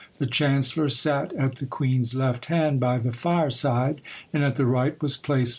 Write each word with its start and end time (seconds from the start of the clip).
The 0.17 0.25
chancellor 0.25 0.89
sat 0.89 1.31
at 1.33 1.57
the 1.57 1.67
queen's 1.67 2.15
left 2.15 2.45
hand 2.45 2.79
by 2.79 2.97
the 2.97 3.11
fire 3.13 3.51
side; 3.51 4.01
and 4.33 4.43
at 4.43 4.55
the 4.55 4.65
right 4.65 4.99
was 4.99 5.15
placed 5.15 5.49
M. 5.49 5.49